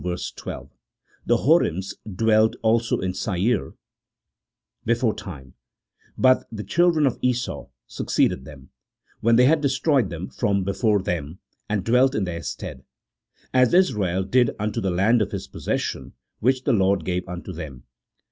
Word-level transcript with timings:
verse 0.03 0.31
12:" 0.31 0.71
The 1.27 1.37
Horims 1.37 1.93
dwelt 2.11 2.55
also 2.63 2.97
in 3.01 3.13
Seir 3.13 3.75
beforetime; 4.83 5.53
but 6.17 6.45
the 6.51 6.63
children 6.63 7.05
of 7.05 7.19
Esau 7.21 7.67
succeeded 7.85 8.43
them, 8.43 8.71
when 9.19 9.35
they 9.35 9.45
had 9.45 9.61
destroyed 9.61 10.09
them 10.09 10.27
from 10.27 10.63
before 10.63 11.03
them, 11.03 11.37
and 11.69 11.83
dwelt 11.83 12.15
in 12.15 12.23
their 12.23 12.41
stead; 12.41 12.83
as 13.53 13.75
Israel 13.75 14.23
did 14.23 14.55
unto 14.57 14.81
the 14.81 14.89
land 14.89 15.21
of 15.21 15.29
his 15.31 15.45
possession, 15.45 16.13
which 16.39 16.63
the 16.63 16.73
Lord 16.73 17.05
gave 17.05 17.27
unto 17.29 17.53
them." 17.53 17.83